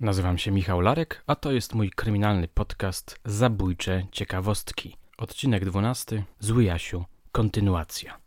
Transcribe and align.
Nazywam 0.00 0.38
się 0.38 0.50
Michał 0.50 0.80
Larek, 0.80 1.22
a 1.26 1.34
to 1.34 1.52
jest 1.52 1.74
mój 1.74 1.90
kryminalny 1.90 2.48
podcast 2.48 3.20
Zabójcze 3.24 4.06
Ciekawostki. 4.12 4.96
Odcinek 5.16 5.64
12. 5.64 6.24
Zły 6.40 6.64
Jasiu. 6.64 7.04
Kontynuacja. 7.32 8.18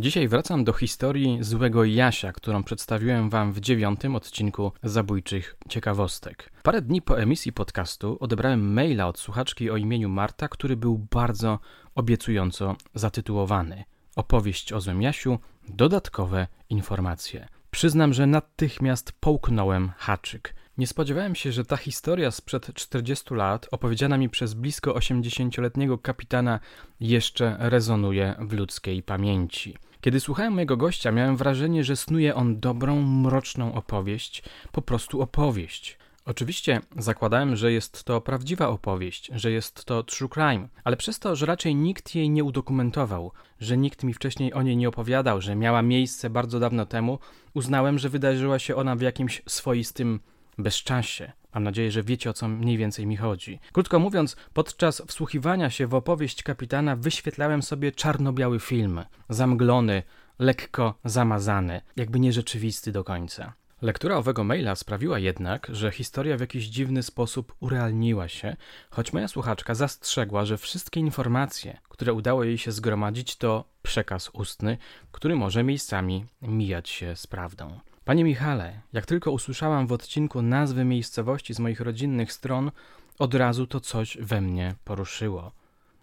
Dzisiaj 0.00 0.28
wracam 0.28 0.64
do 0.64 0.72
historii 0.72 1.38
złego 1.40 1.84
Jasia, 1.84 2.32
którą 2.32 2.64
przedstawiłem 2.64 3.30
wam 3.30 3.52
w 3.52 3.60
dziewiątym 3.60 4.16
odcinku 4.16 4.72
Zabójczych 4.82 5.56
Ciekawostek. 5.68 6.50
Parę 6.62 6.82
dni 6.82 7.02
po 7.02 7.20
emisji 7.20 7.52
podcastu 7.52 8.16
odebrałem 8.20 8.72
maila 8.72 9.08
od 9.08 9.18
słuchaczki 9.18 9.70
o 9.70 9.76
imieniu 9.76 10.08
Marta, 10.08 10.48
który 10.48 10.76
był 10.76 10.98
bardzo 10.98 11.58
obiecująco 11.94 12.76
zatytułowany. 12.94 13.84
Opowieść 14.16 14.72
o 14.72 14.80
złym 14.80 15.02
Jasiu, 15.02 15.38
dodatkowe 15.68 16.46
informacje. 16.70 17.48
Przyznam, 17.70 18.12
że 18.12 18.26
natychmiast 18.26 19.12
połknąłem 19.12 19.90
haczyk. 19.96 20.54
Nie 20.78 20.86
spodziewałem 20.86 21.34
się, 21.34 21.52
że 21.52 21.64
ta 21.64 21.76
historia 21.76 22.30
sprzed 22.30 22.74
40 22.74 23.34
lat, 23.34 23.68
opowiedziana 23.70 24.18
mi 24.18 24.28
przez 24.28 24.54
blisko 24.54 24.92
80-letniego 24.92 25.98
kapitana, 25.98 26.60
jeszcze 27.00 27.56
rezonuje 27.58 28.34
w 28.38 28.52
ludzkiej 28.52 29.02
pamięci. 29.02 29.76
Kiedy 30.00 30.20
słuchałem 30.20 30.52
mojego 30.52 30.76
gościa, 30.76 31.12
miałem 31.12 31.36
wrażenie, 31.36 31.84
że 31.84 31.96
snuje 31.96 32.34
on 32.34 32.60
dobrą, 32.60 33.02
mroczną 33.02 33.74
opowieść, 33.74 34.42
po 34.72 34.82
prostu 34.82 35.22
opowieść. 35.22 35.98
Oczywiście 36.24 36.80
zakładałem, 36.98 37.56
że 37.56 37.72
jest 37.72 38.04
to 38.04 38.20
prawdziwa 38.20 38.68
opowieść, 38.68 39.30
że 39.34 39.50
jest 39.50 39.84
to 39.84 40.02
true 40.02 40.28
crime, 40.28 40.68
ale 40.84 40.96
przez 40.96 41.18
to, 41.18 41.36
że 41.36 41.46
raczej 41.46 41.74
nikt 41.74 42.14
jej 42.14 42.30
nie 42.30 42.44
udokumentował, 42.44 43.32
że 43.60 43.76
nikt 43.76 44.04
mi 44.04 44.14
wcześniej 44.14 44.52
o 44.52 44.62
niej 44.62 44.76
nie 44.76 44.88
opowiadał, 44.88 45.40
że 45.40 45.56
miała 45.56 45.82
miejsce 45.82 46.30
bardzo 46.30 46.60
dawno 46.60 46.86
temu, 46.86 47.18
uznałem, 47.54 47.98
że 47.98 48.08
wydarzyła 48.08 48.58
się 48.58 48.76
ona 48.76 48.96
w 48.96 49.00
jakimś 49.00 49.42
swoistym 49.46 50.20
bezczasie. 50.58 51.32
Mam 51.54 51.64
nadzieję, 51.64 51.90
że 51.90 52.02
wiecie 52.02 52.30
o 52.30 52.32
co 52.32 52.48
mniej 52.48 52.76
więcej 52.76 53.06
mi 53.06 53.16
chodzi. 53.16 53.60
Krótko 53.72 53.98
mówiąc, 53.98 54.36
podczas 54.52 55.02
wsłuchiwania 55.06 55.70
się 55.70 55.86
w 55.86 55.94
opowieść 55.94 56.42
kapitana 56.42 56.96
wyświetlałem 56.96 57.62
sobie 57.62 57.92
czarno-biały 57.92 58.60
film, 58.60 59.04
zamglony, 59.28 60.02
lekko 60.38 60.94
zamazany, 61.04 61.80
jakby 61.96 62.20
nierzeczywisty 62.20 62.92
do 62.92 63.04
końca. 63.04 63.52
Lektura 63.82 64.16
owego 64.16 64.44
maila 64.44 64.76
sprawiła 64.76 65.18
jednak, 65.18 65.66
że 65.72 65.90
historia 65.90 66.36
w 66.36 66.40
jakiś 66.40 66.64
dziwny 66.64 67.02
sposób 67.02 67.54
urealniła 67.60 68.28
się, 68.28 68.56
choć 68.90 69.12
moja 69.12 69.28
słuchaczka 69.28 69.74
zastrzegła, 69.74 70.44
że 70.44 70.58
wszystkie 70.58 71.00
informacje, 71.00 71.78
które 71.88 72.12
udało 72.12 72.44
jej 72.44 72.58
się 72.58 72.72
zgromadzić, 72.72 73.36
to 73.36 73.64
przekaz 73.82 74.30
ustny, 74.32 74.78
który 75.12 75.36
może 75.36 75.62
miejscami 75.62 76.24
mijać 76.42 76.88
się 76.88 77.16
z 77.16 77.26
prawdą. 77.26 77.80
Panie 78.08 78.24
Michale, 78.24 78.80
jak 78.92 79.06
tylko 79.06 79.32
usłyszałam 79.32 79.86
w 79.86 79.92
odcinku 79.92 80.42
nazwy 80.42 80.84
miejscowości 80.84 81.54
z 81.54 81.60
moich 81.60 81.80
rodzinnych 81.80 82.32
stron, 82.32 82.70
od 83.18 83.34
razu 83.34 83.66
to 83.66 83.80
coś 83.80 84.18
we 84.20 84.40
mnie 84.40 84.74
poruszyło. 84.84 85.52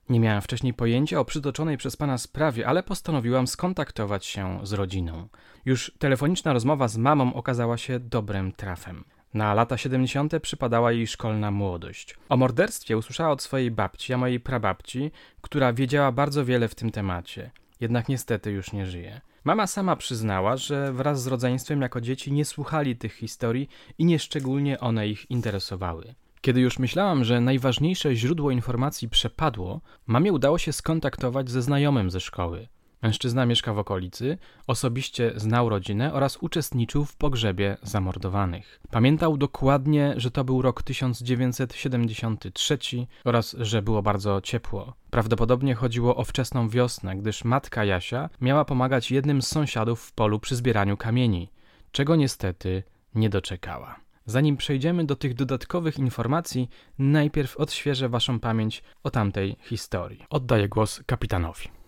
Nie 0.09 0.19
miałem 0.19 0.41
wcześniej 0.41 0.73
pojęcia 0.73 1.19
o 1.19 1.25
przytoczonej 1.25 1.77
przez 1.77 1.95
pana 1.95 2.17
sprawie, 2.17 2.67
ale 2.67 2.83
postanowiłam 2.83 3.47
skontaktować 3.47 4.25
się 4.25 4.59
z 4.63 4.73
rodziną. 4.73 5.27
Już 5.65 5.91
telefoniczna 5.99 6.53
rozmowa 6.53 6.87
z 6.87 6.97
mamą 6.97 7.33
okazała 7.33 7.77
się 7.77 7.99
dobrym 7.99 8.51
trafem. 8.51 9.03
Na 9.33 9.53
lata 9.53 9.77
70. 9.77 10.33
przypadała 10.41 10.91
jej 10.91 11.07
szkolna 11.07 11.51
młodość. 11.51 12.17
O 12.29 12.37
morderstwie 12.37 12.97
usłyszała 12.97 13.31
od 13.31 13.41
swojej 13.41 13.71
babci, 13.71 14.13
a 14.13 14.17
mojej 14.17 14.39
prababci, 14.39 15.11
która 15.41 15.73
wiedziała 15.73 16.11
bardzo 16.11 16.45
wiele 16.45 16.67
w 16.67 16.75
tym 16.75 16.91
temacie. 16.91 17.51
Jednak 17.79 18.09
niestety 18.09 18.51
już 18.51 18.73
nie 18.73 18.85
żyje. 18.85 19.21
Mama 19.45 19.67
sama 19.67 19.95
przyznała, 19.95 20.57
że 20.57 20.93
wraz 20.93 21.23
z 21.23 21.27
rodzeństwem 21.27 21.81
jako 21.81 22.01
dzieci 22.01 22.31
nie 22.31 22.45
słuchali 22.45 22.95
tych 22.95 23.13
historii 23.13 23.69
i 23.97 24.05
nieszczególnie 24.05 24.79
one 24.79 25.07
ich 25.07 25.31
interesowały. 25.31 26.15
Kiedy 26.41 26.61
już 26.61 26.79
myślałam, 26.79 27.23
że 27.23 27.41
najważniejsze 27.41 28.15
źródło 28.15 28.51
informacji 28.51 29.09
przepadło, 29.09 29.81
mamie 30.07 30.33
udało 30.33 30.57
się 30.57 30.73
skontaktować 30.73 31.49
ze 31.49 31.61
znajomym 31.61 32.11
ze 32.11 32.19
szkoły. 32.19 32.67
Mężczyzna 33.05 33.45
mieszka 33.45 33.73
w 33.73 33.79
okolicy, 33.79 34.37
osobiście 34.67 35.31
znał 35.35 35.69
rodzinę 35.69 36.13
oraz 36.13 36.37
uczestniczył 36.37 37.05
w 37.05 37.15
pogrzebie 37.15 37.77
zamordowanych. 37.83 38.79
Pamiętał 38.91 39.37
dokładnie, 39.37 40.13
że 40.17 40.31
to 40.31 40.43
był 40.43 40.61
rok 40.61 40.83
1973 40.83 42.77
oraz 43.23 43.55
że 43.59 43.81
było 43.81 44.01
bardzo 44.01 44.41
ciepło. 44.41 44.93
Prawdopodobnie 45.09 45.75
chodziło 45.75 46.15
o 46.15 46.23
wczesną 46.23 46.69
wiosnę, 46.69 47.15
gdyż 47.15 47.43
matka 47.43 47.85
Jasia 47.85 48.29
miała 48.41 48.65
pomagać 48.65 49.11
jednym 49.11 49.41
z 49.41 49.47
sąsiadów 49.47 50.01
w 50.01 50.11
polu 50.11 50.39
przy 50.39 50.55
zbieraniu 50.55 50.97
kamieni, 50.97 51.49
czego 51.91 52.15
niestety 52.15 52.83
nie 53.15 53.29
doczekała. 53.29 53.99
Zanim 54.25 54.57
przejdziemy 54.57 55.05
do 55.05 55.15
tych 55.15 55.33
dodatkowych 55.33 55.99
informacji, 55.99 56.69
najpierw 56.99 57.57
odświeżę 57.57 58.09
Waszą 58.09 58.39
pamięć 58.39 58.83
o 59.03 59.11
tamtej 59.11 59.55
historii. 59.61 60.25
Oddaję 60.29 60.69
głos 60.69 61.03
kapitanowi. 61.05 61.84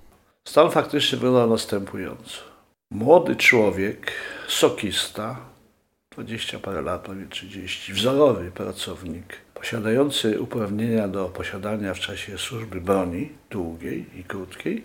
Stan 0.48 0.72
faktyczny 0.72 1.18
wygląda 1.18 1.54
następująco. 1.54 2.38
Młody 2.92 3.36
człowiek, 3.36 4.12
sokista, 4.48 5.40
20 6.12 6.60
parę 6.60 6.82
lat, 6.82 7.02
prawie 7.02 7.26
30, 7.30 7.94
wzorowy 7.94 8.52
pracownik, 8.52 9.38
posiadający 9.54 10.42
uprawnienia 10.42 11.08
do 11.08 11.26
posiadania 11.26 11.94
w 11.94 12.00
czasie 12.00 12.38
służby 12.38 12.82
broni 12.82 13.30
długiej 13.50 14.06
i 14.20 14.24
krótkiej, 14.24 14.84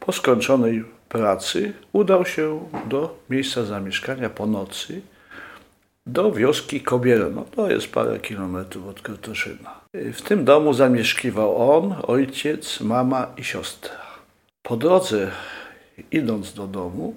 po 0.00 0.12
skończonej 0.12 0.84
pracy 1.08 1.72
udał 1.92 2.26
się 2.26 2.68
do 2.88 3.18
miejsca 3.30 3.64
zamieszkania 3.64 4.30
po 4.30 4.46
nocy 4.46 5.00
do 6.06 6.32
wioski 6.32 6.80
Kobielno. 6.80 7.44
To 7.56 7.70
jest 7.70 7.92
parę 7.92 8.18
kilometrów 8.18 8.88
od 8.88 9.00
Krotoszyna. 9.00 9.80
W 9.94 10.22
tym 10.22 10.44
domu 10.44 10.74
zamieszkiwał 10.74 11.78
on, 11.78 11.94
ojciec, 12.02 12.80
mama 12.80 13.26
i 13.36 13.44
siostra. 13.44 14.09
Po 14.62 14.76
drodze, 14.76 15.30
idąc 16.10 16.54
do 16.54 16.66
domu, 16.66 17.14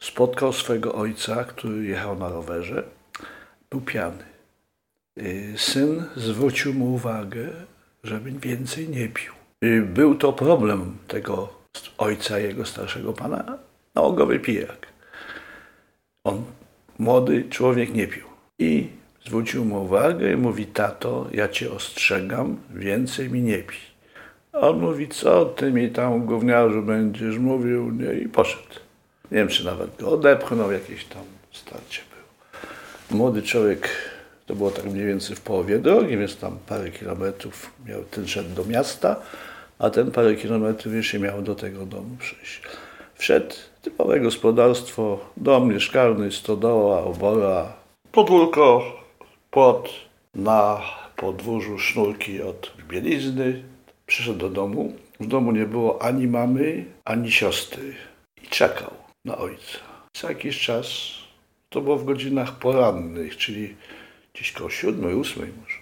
spotkał 0.00 0.52
swego 0.52 0.94
ojca, 0.94 1.44
który 1.44 1.84
jechał 1.84 2.18
na 2.18 2.28
rowerze. 2.28 2.82
Był 3.70 3.80
piany. 3.80 4.24
Y, 5.18 5.54
syn 5.56 6.04
zwrócił 6.16 6.74
mu 6.74 6.94
uwagę, 6.94 7.48
żeby 8.04 8.32
więcej 8.32 8.88
nie 8.88 9.08
pił. 9.08 9.32
Y, 9.64 9.82
był 9.82 10.14
to 10.14 10.32
problem 10.32 10.96
tego 11.08 11.52
ojca, 11.98 12.38
jego 12.38 12.66
starszego 12.66 13.12
pana, 13.12 13.58
nałogowy 13.94 14.38
pijak. 14.38 14.86
On, 16.24 16.44
młody 16.98 17.44
człowiek, 17.50 17.94
nie 17.94 18.06
pił. 18.06 18.26
I 18.58 18.88
zwrócił 19.26 19.64
mu 19.64 19.84
uwagę 19.84 20.32
i 20.32 20.36
mówi, 20.36 20.66
tato, 20.66 21.26
ja 21.32 21.48
cię 21.48 21.72
ostrzegam, 21.72 22.56
więcej 22.70 23.30
mi 23.30 23.42
nie 23.42 23.58
pij. 23.58 23.91
On 24.52 24.80
mówi, 24.80 25.08
co 25.08 25.44
ty 25.44 25.72
mi 25.72 25.90
tam 25.90 26.26
gówniarzu 26.26 26.82
będziesz 26.82 27.38
mówił, 27.38 27.90
nie? 27.90 28.14
i 28.14 28.28
poszedł. 28.28 28.74
Nie 29.30 29.38
wiem, 29.38 29.48
czy 29.48 29.64
nawet 29.64 29.96
go 29.96 30.10
odepchnął, 30.10 30.72
jakieś 30.72 31.04
tam 31.04 31.22
starcie 31.52 32.02
było. 32.10 33.18
Młody 33.18 33.42
człowiek, 33.42 33.88
to 34.46 34.54
było 34.54 34.70
tak 34.70 34.84
mniej 34.84 35.06
więcej 35.06 35.36
w 35.36 35.40
połowie 35.40 35.78
drogi, 35.78 36.16
więc 36.16 36.36
tam 36.36 36.58
parę 36.66 36.90
kilometrów 36.90 37.70
miał, 37.86 38.02
ten 38.02 38.28
szedł 38.28 38.54
do 38.54 38.64
miasta, 38.64 39.16
a 39.78 39.90
ten 39.90 40.10
parę 40.10 40.34
kilometrów 40.34 40.94
jeszcze 40.94 41.18
miał 41.18 41.42
do 41.42 41.54
tego 41.54 41.86
domu 41.86 42.16
przyjść. 42.18 42.62
Wszedł, 43.14 43.54
typowe 43.82 44.20
gospodarstwo, 44.20 45.20
dom 45.36 45.68
mieszkalny, 45.68 46.32
stodoła, 46.32 47.04
obora, 47.04 47.72
podwórko, 48.12 48.82
płot, 49.50 49.88
na 50.34 50.80
podwórzu 51.16 51.78
sznurki 51.78 52.42
od 52.42 52.72
bielizny, 52.88 53.62
Przyszedł 54.12 54.38
do 54.38 54.50
domu. 54.50 54.92
W 55.20 55.26
domu 55.26 55.52
nie 55.52 55.66
było 55.66 56.02
ani 56.02 56.26
mamy, 56.26 56.84
ani 57.04 57.32
siostry. 57.32 57.94
I 58.42 58.46
czekał 58.46 58.90
na 59.24 59.38
ojca. 59.38 59.78
Co 60.12 60.28
jakiś 60.28 60.60
czas, 60.60 60.86
to 61.68 61.80
było 61.80 61.96
w 61.96 62.04
godzinach 62.04 62.58
porannych, 62.58 63.36
czyli 63.36 63.76
gdzieś 64.34 64.52
koło 64.52 64.70
siódmej, 64.70 65.14
ósmej 65.14 65.48
może. 65.60 65.78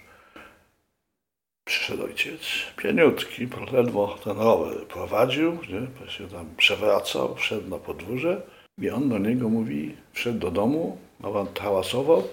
Przyszedł 1.67 2.03
ojciec, 2.03 2.41
pieniutki, 2.77 3.47
ledwo 3.71 4.17
ten 4.23 4.37
rower 4.37 4.87
prowadził, 4.87 5.51
nie? 5.51 6.09
się 6.11 6.27
tam 6.27 6.45
przewracał, 6.57 7.35
wszedł 7.35 7.69
na 7.69 7.77
podwórze 7.77 8.41
i 8.81 8.89
on 8.89 9.09
do 9.09 9.17
niego 9.17 9.49
mówi, 9.49 9.95
wszedł 10.13 10.39
do 10.39 10.51
domu, 10.51 10.97
a 11.23 11.59
hałasował, 11.61 12.23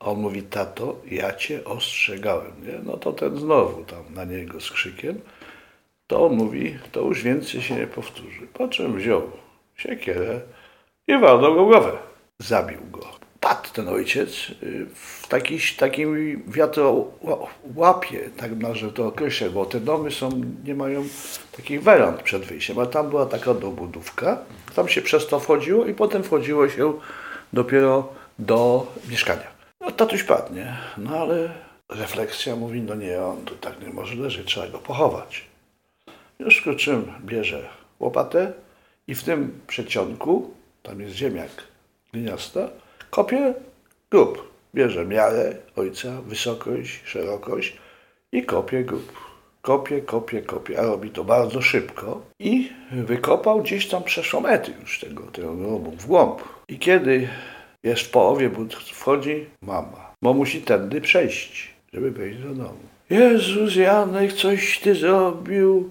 a 0.00 0.04
on 0.04 0.20
mówi, 0.20 0.42
tato, 0.42 0.96
ja 1.10 1.34
cię 1.34 1.64
ostrzegałem, 1.64 2.52
nie? 2.66 2.78
No 2.84 2.96
to 2.96 3.12
ten 3.12 3.36
znowu 3.36 3.84
tam 3.84 4.14
na 4.14 4.24
niego 4.24 4.60
z 4.60 4.70
krzykiem, 4.70 5.20
to 6.06 6.28
mówi, 6.28 6.78
to 6.92 7.00
już 7.00 7.22
więcej 7.22 7.62
się 7.62 7.74
nie 7.74 7.86
powtórzy. 7.86 8.46
Po 8.52 8.68
czym 8.68 8.96
wziął 8.96 9.22
siekierę 9.76 10.40
i 11.08 11.18
walnął 11.18 11.54
go 11.54 11.64
głowę. 11.64 11.92
Zabił 12.38 12.80
go. 12.90 13.22
Padł 13.40 13.68
ten 13.72 13.88
ojciec, 13.88 14.50
y, 14.62 14.86
w 14.94 15.28
taki, 15.28 15.58
takim 15.78 16.42
wiatrołapie, 16.46 18.30
tak 18.36 18.52
może 18.60 18.92
to 18.92 19.06
określę, 19.06 19.50
bo 19.50 19.66
te 19.66 19.80
domy 19.80 20.10
są, 20.10 20.30
nie 20.64 20.74
mają 20.74 21.04
takich 21.56 21.82
werand 21.82 22.22
przed 22.22 22.44
wyjściem, 22.44 22.78
a 22.78 22.86
tam 22.86 23.10
była 23.10 23.26
taka 23.26 23.54
dobudówka, 23.54 24.38
tam 24.74 24.88
się 24.88 25.02
przez 25.02 25.26
to 25.26 25.40
wchodziło 25.40 25.86
i 25.86 25.94
potem 25.94 26.22
wchodziło 26.22 26.68
się 26.68 26.92
dopiero 27.52 28.08
do 28.38 28.86
mieszkania. 29.10 29.46
No 29.80 29.90
tatuś 29.90 30.22
padnie, 30.22 30.76
no 30.98 31.16
ale 31.18 31.54
refleksja 31.88 32.56
mówi, 32.56 32.80
no 32.80 32.94
nie, 32.94 33.22
on 33.22 33.44
tu 33.44 33.54
tak 33.54 33.80
nie 33.80 33.92
może 33.92 34.14
leżeć, 34.14 34.46
trzeba 34.46 34.68
go 34.68 34.78
pochować. 34.78 35.51
W 36.42 36.44
związku 36.44 36.72
z 36.72 36.76
czym 36.76 37.12
bierze 37.24 37.68
łopatę 38.00 38.52
i 39.06 39.14
w 39.14 39.24
tym 39.24 39.60
przedsionku, 39.66 40.54
tam 40.82 41.00
jest 41.00 41.14
ziemiak 41.14 41.50
gliniasta, 42.12 42.68
kopie 43.10 43.54
grób. 44.10 44.52
Bierze 44.74 45.06
miarę 45.06 45.56
ojca, 45.76 46.20
wysokość, 46.26 47.00
szerokość 47.04 47.76
i 48.32 48.42
kopie 48.42 48.84
grób. 48.84 49.12
Kopie, 49.60 50.00
kopie, 50.00 50.42
kopie, 50.42 50.80
a 50.80 50.82
robi 50.82 51.10
to 51.10 51.24
bardzo 51.24 51.62
szybko 51.62 52.22
i 52.38 52.70
wykopał 52.92 53.62
gdzieś 53.62 53.88
tam 53.88 54.02
przeszło 54.02 54.40
metry 54.40 54.74
już 54.80 55.00
tego, 55.00 55.22
tego 55.22 55.54
grobu 55.54 55.90
w 55.90 56.06
głąb. 56.06 56.42
I 56.68 56.78
kiedy 56.78 57.28
jest 57.82 58.02
w 58.02 58.10
połowie, 58.10 58.50
wchodzi 58.92 59.46
mama, 59.62 60.14
bo 60.22 60.34
musi 60.34 60.62
tędy 60.62 61.00
przejść, 61.00 61.74
żeby 61.92 62.10
wejść 62.10 62.38
do 62.38 62.48
domu. 62.48 62.80
Jezus 63.10 63.76
Janek, 63.76 64.32
coś 64.32 64.78
ty 64.78 64.94
zrobił. 64.94 65.90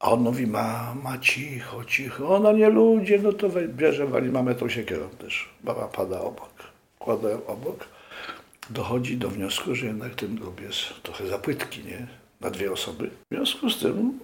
A 0.00 0.10
on 0.10 0.20
mówi, 0.20 0.46
mama, 0.46 1.18
cicho, 1.18 1.84
cicho. 1.84 2.36
Ona 2.36 2.52
nie 2.52 2.68
ludzie, 2.68 3.18
no 3.18 3.32
to 3.32 3.48
bierze, 3.68 4.06
wali 4.06 4.30
mamę 4.30 4.54
tą 4.54 4.68
siekierą 4.68 5.08
też. 5.08 5.48
Baba 5.64 5.88
pada 5.88 6.20
obok, 6.20 6.54
kładę 6.98 7.46
obok. 7.46 7.88
Dochodzi 8.70 9.16
do 9.16 9.28
wniosku, 9.28 9.74
że 9.74 9.86
jednak 9.86 10.14
ten 10.14 10.36
grób 10.36 10.60
jest 10.60 11.02
trochę 11.02 11.26
za 11.26 11.38
płytki, 11.38 11.84
nie? 11.84 12.06
Na 12.40 12.50
dwie 12.50 12.72
osoby. 12.72 13.10
W 13.30 13.34
związku 13.34 13.70
z 13.70 13.78
tym 13.78 14.18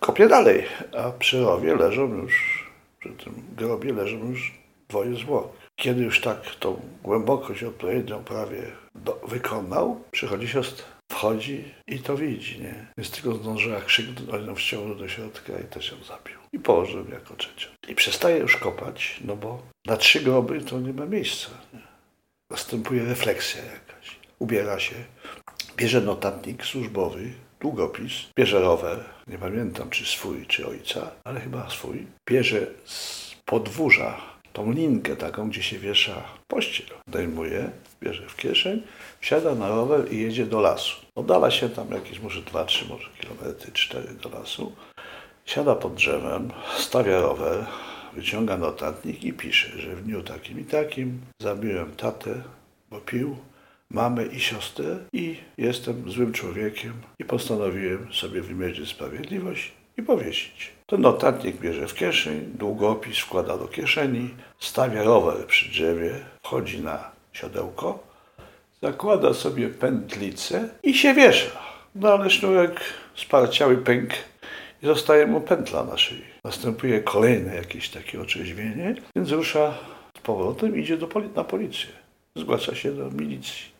kopie 0.00 0.28
dalej, 0.28 0.64
a 0.98 1.10
przy 1.10 1.40
rowie 1.40 1.76
leżą 1.76 2.14
już, 2.14 2.66
przy 3.00 3.08
tym 3.08 3.34
grobie 3.56 3.92
leżą 3.92 4.30
już 4.30 4.54
dwoje 4.88 5.14
zwłok. 5.14 5.48
Kiedy 5.76 6.02
już 6.02 6.20
tak 6.20 6.54
tą 6.60 6.80
głębokość 7.02 7.64
odpowiednią 7.64 8.24
prawie 8.24 8.62
do, 8.94 9.20
wykonał, 9.28 10.00
przychodzi 10.10 10.48
siostra 10.48 10.84
wchodzi 11.22 11.64
i 11.86 11.98
to 11.98 12.16
widzi, 12.16 12.60
nie? 12.60 12.86
Więc 12.98 13.10
tylko 13.10 13.34
zdążyła 13.34 13.80
krzyknąć, 13.80 14.46
ją 14.46 14.54
wciągnął 14.54 14.94
do 14.94 15.08
środka 15.08 15.52
i 15.58 15.64
też 15.64 15.90
ją 15.90 15.96
zabił. 16.04 16.38
I 16.52 16.58
położył 16.58 17.10
jako 17.10 17.36
trzecią. 17.36 17.68
I 17.88 17.94
przestaje 17.94 18.38
już 18.38 18.56
kopać, 18.56 19.20
no 19.24 19.36
bo 19.36 19.62
na 19.86 19.96
trzy 19.96 20.20
groby 20.20 20.60
to 20.60 20.80
nie 20.80 20.92
ma 20.92 21.06
miejsca. 21.06 21.50
Nie? 21.74 21.80
Następuje 22.50 23.04
refleksja 23.04 23.64
jakaś. 23.64 24.16
Ubiera 24.38 24.78
się, 24.78 24.94
bierze 25.76 26.00
notatnik 26.00 26.64
służbowy, 26.64 27.32
długopis, 27.60 28.12
bierze 28.38 28.60
rower, 28.60 29.04
nie 29.26 29.38
pamiętam 29.38 29.90
czy 29.90 30.04
swój, 30.04 30.46
czy 30.46 30.66
ojca, 30.66 31.10
ale 31.24 31.40
chyba 31.40 31.70
swój. 31.70 32.06
Bierze 32.30 32.66
z 32.84 33.34
podwórza 33.44 34.31
tą 34.52 34.72
linkę 34.72 35.16
taką, 35.16 35.50
gdzie 35.50 35.62
się 35.62 35.78
wiesza 35.78 36.22
pościel. 36.48 36.86
Dejmuje, 37.06 37.70
bierze 38.02 38.28
w 38.28 38.36
kieszeń, 38.36 38.82
wsiada 39.20 39.54
na 39.54 39.68
rower 39.68 40.12
i 40.12 40.20
jedzie 40.20 40.46
do 40.46 40.60
lasu. 40.60 40.96
Oddala 41.14 41.50
się 41.50 41.68
tam 41.68 41.90
jakieś 41.90 42.20
może 42.20 42.42
2-3 42.42 42.88
może 42.88 43.08
kilometry, 43.20 43.72
4 43.72 44.14
do 44.14 44.28
lasu. 44.28 44.72
Siada 45.44 45.74
pod 45.74 45.94
drzewem, 45.94 46.50
stawia 46.78 47.20
rower, 47.20 47.66
wyciąga 48.12 48.56
notatnik 48.56 49.24
i 49.24 49.32
pisze, 49.32 49.78
że 49.78 49.96
w 49.96 50.04
dniu 50.04 50.22
takim 50.22 50.60
i 50.60 50.64
takim 50.64 51.20
zabiłem 51.38 51.96
tatę, 51.96 52.42
bo 52.90 53.00
pił, 53.00 53.36
mamę 53.90 54.26
i 54.26 54.40
siostrę 54.40 54.98
i 55.12 55.36
jestem 55.58 56.10
złym 56.10 56.32
człowiekiem 56.32 56.92
i 57.18 57.24
postanowiłem 57.24 58.12
sobie 58.12 58.42
wymierzyć 58.42 58.90
sprawiedliwość 58.90 59.72
i 59.98 60.02
powiesić. 60.02 60.72
Ten 60.86 61.00
notatnik 61.00 61.56
bierze 61.56 61.88
w 61.88 61.94
kieszeń, 61.94 62.52
długopis 62.54 63.18
wkłada 63.18 63.58
do 63.58 63.68
kieszeni, 63.68 64.30
stawia 64.60 65.02
rower 65.02 65.46
przy 65.46 65.68
drzewie, 65.68 66.14
wchodzi 66.42 66.80
na 66.80 67.10
siodełko, 67.32 67.98
zakłada 68.82 69.34
sobie 69.34 69.68
pętlicę 69.68 70.68
i 70.82 70.94
się 70.94 71.14
wiesza. 71.14 71.58
No 71.94 72.12
ale 72.12 72.30
sznurek 72.30 72.80
sparciały 73.16 73.76
pęk 73.76 74.10
i 74.82 74.86
zostaje 74.86 75.26
mu 75.26 75.40
pętla 75.40 75.84
na 75.84 75.98
szyi. 75.98 76.22
Następuje 76.44 77.00
kolejne 77.00 77.54
jakieś 77.54 77.88
takie 77.88 78.20
otrzeźwienie, 78.20 78.94
więc 79.16 79.30
rusza 79.30 79.78
z 80.18 80.20
powrotem, 80.20 80.78
idzie 80.78 80.96
do 80.96 81.08
poli 81.08 81.28
na 81.36 81.44
policję. 81.44 81.90
Zgłasza 82.36 82.74
się 82.74 82.92
do 82.92 83.10
milicji. 83.10 83.72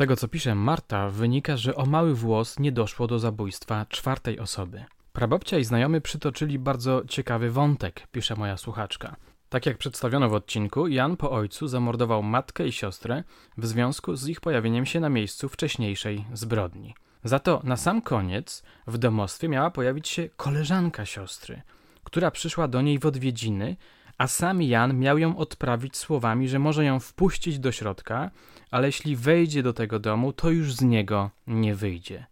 Tego 0.00 0.16
co 0.16 0.28
pisze 0.28 0.54
Marta, 0.54 1.10
wynika, 1.10 1.56
że 1.56 1.74
o 1.74 1.86
mały 1.86 2.14
włos 2.14 2.58
nie 2.58 2.72
doszło 2.72 3.06
do 3.06 3.18
zabójstwa 3.18 3.86
czwartej 3.88 4.38
osoby. 4.38 4.84
Prababcia 5.12 5.58
i 5.58 5.64
znajomy 5.64 6.00
przytoczyli 6.00 6.58
bardzo 6.58 7.02
ciekawy 7.08 7.50
wątek, 7.50 8.06
pisze 8.12 8.36
moja 8.36 8.56
słuchaczka. 8.56 9.16
Tak 9.48 9.66
jak 9.66 9.78
przedstawiono 9.78 10.28
w 10.28 10.34
odcinku, 10.34 10.88
Jan 10.88 11.16
po 11.16 11.30
ojcu 11.30 11.68
zamordował 11.68 12.22
matkę 12.22 12.66
i 12.66 12.72
siostrę 12.72 13.24
w 13.58 13.66
związku 13.66 14.16
z 14.16 14.28
ich 14.28 14.40
pojawieniem 14.40 14.86
się 14.86 15.00
na 15.00 15.08
miejscu 15.08 15.48
wcześniejszej 15.48 16.24
zbrodni. 16.32 16.94
Za 17.24 17.38
to 17.38 17.60
na 17.64 17.76
sam 17.76 18.02
koniec 18.02 18.62
w 18.86 18.98
domostwie 18.98 19.48
miała 19.48 19.70
pojawić 19.70 20.08
się 20.08 20.28
koleżanka 20.36 21.06
siostry, 21.06 21.62
która 22.04 22.30
przyszła 22.30 22.68
do 22.68 22.82
niej 22.82 22.98
w 22.98 23.06
odwiedziny, 23.06 23.76
a 24.20 24.26
sam 24.26 24.62
Jan 24.62 24.98
miał 24.98 25.18
ją 25.18 25.36
odprawić 25.36 25.96
słowami, 25.96 26.48
że 26.48 26.58
może 26.58 26.84
ją 26.84 27.00
wpuścić 27.00 27.58
do 27.58 27.72
środka, 27.72 28.30
ale 28.70 28.88
jeśli 28.88 29.16
wejdzie 29.16 29.62
do 29.62 29.72
tego 29.72 29.98
domu, 29.98 30.32
to 30.32 30.50
już 30.50 30.74
z 30.74 30.82
niego 30.82 31.30
nie 31.46 31.74
wyjdzie. 31.74 32.26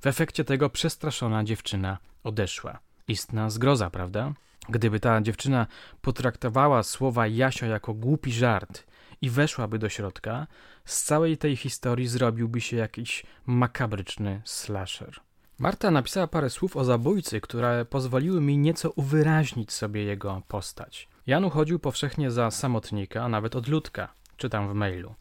W 0.00 0.06
efekcie 0.06 0.44
tego 0.44 0.70
przestraszona 0.70 1.44
dziewczyna 1.44 1.98
odeszła. 2.22 2.78
Istna 3.08 3.50
zgroza, 3.50 3.90
prawda? 3.90 4.32
Gdyby 4.68 5.00
ta 5.00 5.20
dziewczyna 5.22 5.66
potraktowała 6.02 6.82
słowa 6.82 7.26
Jasio 7.26 7.66
jako 7.66 7.94
głupi 7.94 8.32
żart 8.32 8.86
i 9.20 9.30
weszłaby 9.30 9.78
do 9.78 9.88
środka, 9.88 10.46
z 10.84 11.02
całej 11.02 11.38
tej 11.38 11.56
historii 11.56 12.08
zrobiłby 12.08 12.60
się 12.60 12.76
jakiś 12.76 13.26
makabryczny 13.46 14.42
slasher. 14.44 15.20
Marta 15.58 15.90
napisała 15.90 16.26
parę 16.26 16.50
słów 16.50 16.76
o 16.76 16.84
zabójcy, 16.84 17.40
które 17.40 17.84
pozwoliły 17.84 18.40
mi 18.40 18.58
nieco 18.58 18.90
uwyraźnić 18.90 19.72
sobie 19.72 20.04
jego 20.04 20.42
postać. 20.48 21.08
Jan 21.26 21.44
uchodził 21.44 21.78
powszechnie 21.78 22.30
za 22.30 22.50
samotnika, 22.50 23.22
a 23.22 23.28
nawet 23.28 23.56
odludka, 23.56 24.14
czytam 24.36 24.68
w 24.68 24.74
mailu. 24.74 25.14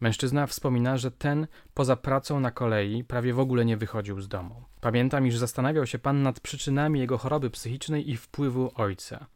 Mężczyzna 0.00 0.46
wspomina, 0.46 0.96
że 0.96 1.10
ten 1.10 1.46
poza 1.74 1.96
pracą 1.96 2.40
na 2.40 2.50
kolei 2.50 3.04
prawie 3.04 3.34
w 3.34 3.40
ogóle 3.40 3.64
nie 3.64 3.76
wychodził 3.76 4.20
z 4.20 4.28
domu. 4.28 4.64
Pamiętam, 4.80 5.26
iż 5.26 5.36
zastanawiał 5.36 5.86
się 5.86 5.98
pan 5.98 6.22
nad 6.22 6.40
przyczynami 6.40 7.00
jego 7.00 7.18
choroby 7.18 7.50
psychicznej 7.50 8.10
i 8.10 8.16
wpływu 8.16 8.70
ojca. 8.74 9.26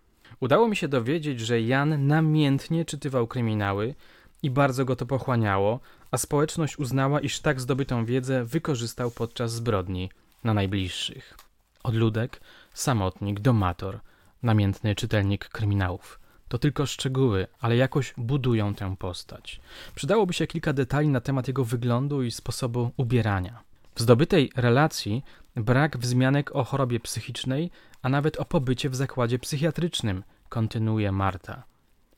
Udało 0.40 0.68
mi 0.68 0.76
się 0.76 0.88
dowiedzieć, 0.88 1.40
że 1.40 1.60
Jan 1.60 2.06
namiętnie 2.06 2.84
czytywał 2.84 3.26
kryminały 3.26 3.94
i 4.42 4.50
bardzo 4.50 4.84
go 4.84 4.96
to 4.96 5.06
pochłaniało, 5.06 5.80
a 6.10 6.18
społeczność 6.18 6.78
uznała, 6.78 7.20
iż 7.20 7.40
tak 7.40 7.60
zdobytą 7.60 8.04
wiedzę 8.04 8.44
wykorzystał 8.44 9.10
podczas 9.10 9.52
zbrodni 9.52 10.10
na 10.44 10.54
najbliższych. 10.54 11.36
Odludek, 11.82 12.40
samotnik, 12.74 13.40
domator, 13.40 14.00
namiętny 14.42 14.94
czytelnik 14.94 15.48
kryminałów. 15.48 16.20
To 16.48 16.58
tylko 16.58 16.86
szczegóły, 16.86 17.46
ale 17.60 17.76
jakoś 17.76 18.14
budują 18.16 18.74
tę 18.74 18.96
postać. 18.96 19.60
Przydałoby 19.94 20.32
się 20.32 20.46
kilka 20.46 20.72
detali 20.72 21.08
na 21.08 21.20
temat 21.20 21.48
jego 21.48 21.64
wyglądu 21.64 22.22
i 22.22 22.30
sposobu 22.30 22.90
ubierania. 22.96 23.62
W 23.94 24.00
zdobytej 24.00 24.50
relacji 24.56 25.24
brak 25.56 25.98
wzmianek 25.98 26.56
o 26.56 26.64
chorobie 26.64 27.00
psychicznej, 27.00 27.70
a 28.02 28.08
nawet 28.08 28.36
o 28.36 28.44
pobycie 28.44 28.90
w 28.90 28.94
zakładzie 28.94 29.38
psychiatrycznym, 29.38 30.22
kontynuuje 30.48 31.12
Marta. 31.12 31.62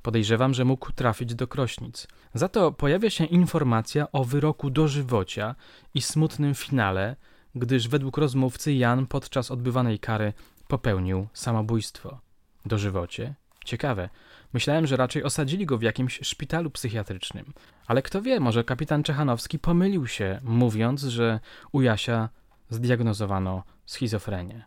Podejrzewam, 0.03 0.55
że 0.55 0.65
mógł 0.65 0.93
trafić 0.93 1.35
do 1.35 1.47
Krośnic. 1.47 2.09
Za 2.35 2.49
to 2.49 2.73
pojawia 2.73 3.11
się 3.11 3.25
informacja 3.25 4.13
o 4.13 4.25
wyroku 4.25 4.71
dożywocia 4.71 5.55
i 5.95 6.03
smutnym 6.03 6.55
finale, 6.55 7.17
gdyż 7.55 7.89
według 7.89 8.19
rozmówcy 8.19 8.73
Jan 8.73 9.07
podczas 9.07 9.51
odbywanej 9.51 9.99
kary 9.99 10.33
popełnił 10.73 11.29
samobójstwo. 11.33 12.21
Dożywocie 12.67 13.35
Ciekawe. 13.65 14.09
Myślałem, 14.53 14.87
że 14.87 14.97
raczej 14.97 15.25
osadzili 15.25 15.67
go 15.67 15.79
w 15.79 15.83
jakimś 15.83 16.21
szpitalu 16.23 16.71
psychiatrycznym. 16.71 17.53
Ale 17.87 18.03
kto 18.03 18.23
wie, 18.23 18.41
może 18.41 18.65
kapitan 18.65 19.03
Czechanowski 19.03 19.59
pomylił 19.59 20.07
się, 20.07 20.41
mówiąc, 20.43 21.03
że 21.03 21.41
u 21.73 21.83
Jasia 21.83 22.29
zdiagnozowano 22.71 23.63
schizofrenię. 23.87 24.65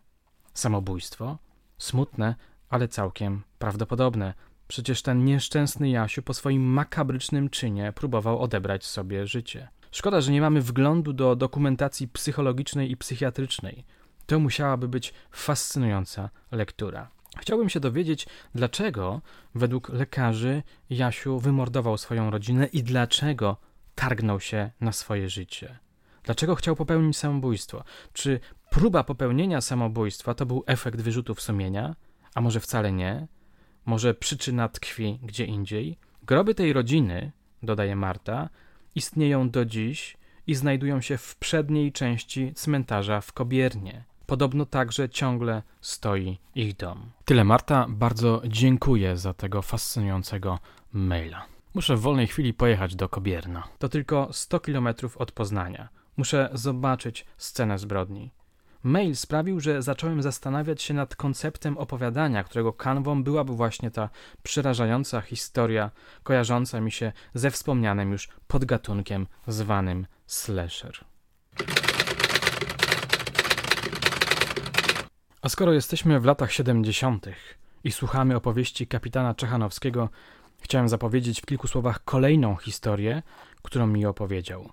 Samobójstwo? 0.54 1.38
Smutne, 1.78 2.34
ale 2.68 2.88
całkiem 2.88 3.42
prawdopodobne. 3.58 4.34
Przecież 4.68 5.02
ten 5.02 5.24
nieszczęsny 5.24 5.90
Jasiu 5.90 6.22
po 6.22 6.34
swoim 6.34 6.62
makabrycznym 6.62 7.50
czynie 7.50 7.92
próbował 7.92 8.38
odebrać 8.38 8.84
sobie 8.84 9.26
życie. 9.26 9.68
Szkoda, 9.90 10.20
że 10.20 10.32
nie 10.32 10.40
mamy 10.40 10.60
wglądu 10.60 11.12
do 11.12 11.36
dokumentacji 11.36 12.08
psychologicznej 12.08 12.90
i 12.90 12.96
psychiatrycznej. 12.96 13.84
To 14.26 14.38
musiałaby 14.38 14.88
być 14.88 15.14
fascynująca 15.30 16.30
lektura. 16.52 17.10
Chciałbym 17.38 17.68
się 17.68 17.80
dowiedzieć, 17.80 18.26
dlaczego 18.54 19.20
według 19.54 19.88
lekarzy 19.88 20.62
Jasiu 20.90 21.38
wymordował 21.38 21.98
swoją 21.98 22.30
rodzinę 22.30 22.66
i 22.66 22.82
dlaczego 22.82 23.56
targnął 23.94 24.40
się 24.40 24.70
na 24.80 24.92
swoje 24.92 25.28
życie. 25.28 25.78
Dlaczego 26.22 26.54
chciał 26.54 26.76
popełnić 26.76 27.16
samobójstwo? 27.16 27.84
Czy 28.12 28.40
próba 28.70 29.04
popełnienia 29.04 29.60
samobójstwa 29.60 30.34
to 30.34 30.46
był 30.46 30.64
efekt 30.66 31.00
wyrzutów 31.00 31.42
sumienia? 31.42 31.96
A 32.34 32.40
może 32.40 32.60
wcale 32.60 32.92
nie? 32.92 33.28
Może 33.86 34.14
przyczyna 34.14 34.68
tkwi 34.68 35.18
gdzie 35.22 35.44
indziej? 35.44 35.98
Groby 36.22 36.54
tej 36.54 36.72
rodziny, 36.72 37.32
dodaje 37.62 37.96
Marta, 37.96 38.48
istnieją 38.94 39.50
do 39.50 39.64
dziś 39.64 40.16
i 40.46 40.54
znajdują 40.54 41.00
się 41.00 41.18
w 41.18 41.36
przedniej 41.36 41.92
części 41.92 42.52
cmentarza 42.54 43.20
w 43.20 43.32
Kobiernie. 43.32 44.04
Podobno 44.26 44.66
także 44.66 45.08
ciągle 45.08 45.62
stoi 45.80 46.38
ich 46.54 46.76
dom. 46.76 47.10
Tyle 47.24 47.44
Marta, 47.44 47.86
bardzo 47.88 48.42
dziękuję 48.46 49.16
za 49.16 49.34
tego 49.34 49.62
fascynującego 49.62 50.58
maila. 50.92 51.46
Muszę 51.74 51.96
w 51.96 52.00
wolnej 52.00 52.26
chwili 52.26 52.54
pojechać 52.54 52.96
do 52.96 53.08
Kobierna. 53.08 53.68
To 53.78 53.88
tylko 53.88 54.28
100 54.32 54.60
kilometrów 54.60 55.16
od 55.16 55.32
Poznania. 55.32 55.88
Muszę 56.16 56.50
zobaczyć 56.52 57.26
scenę 57.36 57.78
zbrodni. 57.78 58.30
Mail 58.82 59.16
sprawił, 59.16 59.60
że 59.60 59.82
zacząłem 59.82 60.22
zastanawiać 60.22 60.82
się 60.82 60.94
nad 60.94 61.16
konceptem 61.16 61.78
opowiadania, 61.78 62.44
którego 62.44 62.72
kanwą 62.72 63.22
byłaby 63.22 63.52
właśnie 63.52 63.90
ta 63.90 64.08
przerażająca 64.42 65.20
historia, 65.20 65.90
kojarząca 66.22 66.80
mi 66.80 66.92
się 66.92 67.12
ze 67.34 67.50
wspomnianym 67.50 68.12
już 68.12 68.28
podgatunkiem 68.46 69.26
zwanym 69.46 70.06
slasher. 70.26 71.04
A 75.46 75.48
skoro 75.48 75.72
jesteśmy 75.72 76.20
w 76.20 76.24
latach 76.24 76.52
70. 76.52 77.26
i 77.84 77.92
słuchamy 77.92 78.36
opowieści 78.36 78.86
kapitana 78.86 79.34
Czechanowskiego, 79.34 80.08
chciałem 80.60 80.88
zapowiedzieć 80.88 81.40
w 81.40 81.46
kilku 81.46 81.68
słowach 81.68 82.04
kolejną 82.04 82.56
historię, 82.56 83.22
którą 83.62 83.86
mi 83.86 84.06
opowiedział. 84.06 84.68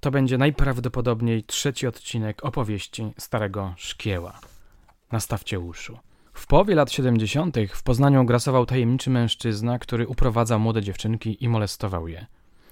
To 0.00 0.10
będzie 0.10 0.38
najprawdopodobniej 0.38 1.44
trzeci 1.44 1.86
odcinek 1.86 2.44
opowieści 2.44 3.12
Starego 3.18 3.74
Szkieła. 3.76 4.40
Nastawcie 5.12 5.60
uszu. 5.60 5.98
W 6.32 6.46
połowie 6.46 6.74
lat 6.74 6.92
70. 6.92 7.56
w 7.74 7.82
Poznaniu 7.82 8.24
grasował 8.24 8.66
tajemniczy 8.66 9.10
mężczyzna, 9.10 9.78
który 9.78 10.06
uprowadza 10.06 10.58
młode 10.58 10.82
dziewczynki 10.82 11.44
i 11.44 11.48
molestował 11.48 12.08
je. 12.08 12.26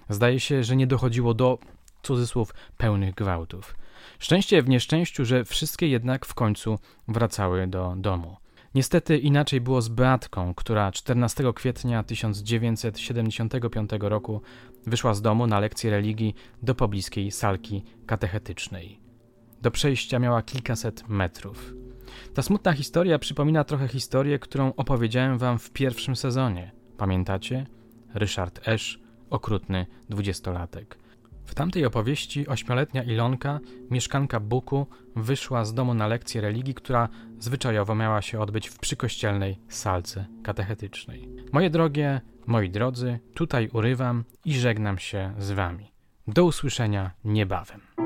Zdaje 0.09 0.41
się, 0.41 0.65
że 0.65 0.77
nie 0.77 0.87
dochodziło 0.87 1.35
do, 1.35 1.59
cudzysłów, 2.05 2.55
pełnych 2.77 3.15
gwałtów. 3.15 3.77
Szczęście 4.19 4.63
w 4.63 4.69
nieszczęściu, 4.69 5.25
że 5.25 5.45
wszystkie 5.45 5.89
jednak 5.89 6.27
w 6.27 6.35
końcu 6.35 6.79
wracały 7.09 7.67
do 7.67 7.95
domu. 7.97 8.37
Niestety 8.75 9.19
inaczej 9.19 9.61
było 9.61 9.83
z 9.83 9.89
Beatką, 9.89 10.55
która 10.55 10.93
14 10.93 11.53
kwietnia 11.55 12.03
1975 12.03 13.91
roku 14.01 14.41
wyszła 14.87 15.15
z 15.15 15.23
domu 15.23 15.47
na 15.47 15.61
lekcję 15.61 15.91
religii 15.91 16.35
do 16.63 16.75
pobliskiej 16.75 17.31
salki 17.31 17.85
katechetycznej. 18.07 19.01
Do 19.63 19.71
przejścia 19.71 20.19
miała 20.19 20.43
kilkaset 20.43 21.09
metrów. 21.09 21.75
Ta 22.35 22.43
smutna 22.43 22.73
historia 22.73 23.19
przypomina 23.19 23.65
trochę 23.65 23.89
historię, 23.89 24.39
którą 24.39 24.73
opowiedziałem 24.77 25.39
wam 25.39 25.59
w 25.59 25.71
pierwszym 25.71 26.17
sezonie. 26.17 26.73
Pamiętacie? 26.97 27.67
Ryszard 28.15 28.69
Esz, 28.69 29.01
okrutny 29.31 29.87
dwudziestolatek. 30.09 30.99
W 31.45 31.55
tamtej 31.55 31.85
opowieści 31.85 32.49
ośmioletnia 32.49 33.03
Ilonka, 33.03 33.61
mieszkanka 33.91 34.41
Buku, 34.41 34.87
wyszła 35.17 35.65
z 35.65 35.75
domu 35.75 35.95
na 35.95 36.07
lekcję 36.07 36.41
religii, 36.41 36.75
która 36.75 37.09
zwyczajowo 37.39 37.95
miała 37.95 38.23
się 38.23 38.41
odbyć 38.41 38.69
w 38.69 38.79
przykościelnej 38.79 39.59
salce 39.69 40.27
katechetycznej. 40.43 41.29
Moje 41.53 41.71
drogie, 41.71 42.21
moi 42.47 42.71
drodzy, 42.71 43.19
tutaj 43.35 43.69
urywam 43.73 44.25
i 44.45 44.55
żegnam 44.55 44.99
się 44.99 45.35
z 45.39 45.51
wami. 45.51 45.93
Do 46.27 46.45
usłyszenia 46.45 47.11
niebawem. 47.25 48.04